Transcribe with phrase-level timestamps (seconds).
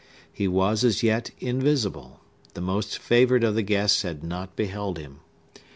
[0.33, 2.21] He was as yet invisible;
[2.55, 5.19] the most favored of the guests had not beheld him.